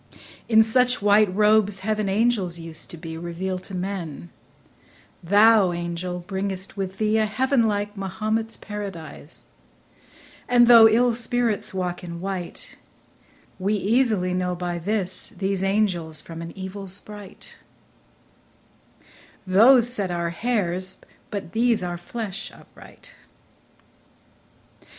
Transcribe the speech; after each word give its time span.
In 0.49 0.63
such 0.63 0.99
white 0.99 1.31
robes 1.31 1.81
heaven's 1.81 2.09
angels 2.09 2.57
used 2.57 2.89
to 2.89 2.97
be 2.97 3.19
Revealed 3.19 3.61
to 3.65 3.75
men; 3.75 4.31
thou, 5.23 5.73
angel, 5.73 6.25
bring'st 6.27 6.75
with 6.75 6.97
thee 6.97 7.19
A 7.19 7.27
heaven 7.27 7.67
like 7.67 7.95
Mahomet's 7.95 8.57
paradise; 8.57 9.45
and 10.49 10.65
though 10.65 10.87
Ill 10.87 11.11
spirits 11.11 11.71
walk 11.71 12.03
in 12.03 12.19
white, 12.19 12.77
we 13.59 13.75
easily 13.75 14.33
know 14.33 14.55
By 14.55 14.79
this 14.79 15.29
these 15.29 15.61
angels 15.63 16.19
from 16.19 16.41
an 16.41 16.51
evil 16.57 16.87
sprite; 16.87 17.57
Those 19.45 19.87
set 19.93 20.09
our 20.09 20.31
hairs, 20.31 21.01
but 21.29 21.51
these 21.51 21.83
our 21.83 21.99
flesh 21.99 22.51
upright. 22.51 23.13